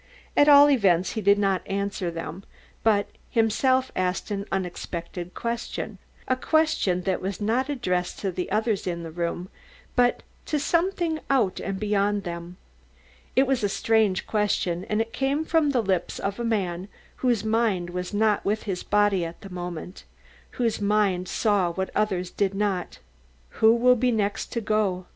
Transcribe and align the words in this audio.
At 0.35 0.49
all 0.49 0.67
events 0.71 1.11
he 1.11 1.21
did 1.21 1.37
not 1.37 1.61
answer 1.67 2.09
them, 2.09 2.43
but 2.81 3.09
himself 3.29 3.91
asked 3.95 4.31
an 4.31 4.47
unexpected 4.51 5.35
question 5.35 5.99
a 6.27 6.35
question 6.35 7.03
that 7.03 7.21
was 7.21 7.39
not 7.39 7.69
addressed 7.69 8.17
to 8.21 8.31
the 8.31 8.49
others 8.51 8.87
in 8.87 9.03
the 9.03 9.11
room, 9.11 9.47
but 9.95 10.23
to 10.47 10.59
something 10.59 11.19
out 11.29 11.59
and 11.59 11.79
beyond 11.79 12.23
them. 12.23 12.57
It 13.35 13.45
was 13.45 13.63
a 13.63 13.69
strange 13.69 14.25
question 14.25 14.85
and 14.85 15.01
it 15.01 15.13
came 15.13 15.45
from 15.45 15.69
the 15.69 15.81
lips 15.83 16.17
of 16.17 16.39
a 16.39 16.43
man 16.43 16.87
whose 17.17 17.43
mind 17.43 17.91
was 17.91 18.11
not 18.11 18.43
with 18.43 18.63
his 18.63 18.81
body 18.81 19.23
at 19.23 19.41
that 19.41 19.51
moment 19.51 20.05
whose 20.57 20.81
mind 20.81 21.27
saw 21.29 21.73
what 21.73 21.91
others 21.95 22.31
did 22.31 22.55
not 22.55 22.95
see. 22.95 22.99
"Who 23.59 23.75
will 23.75 23.95
be 23.95 24.09
the 24.09 24.17
next 24.17 24.51
to 24.53 24.61
go? 24.61 25.05